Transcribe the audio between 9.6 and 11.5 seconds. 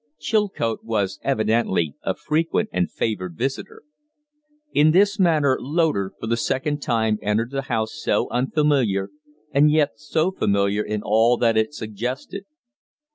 yet so familiar in all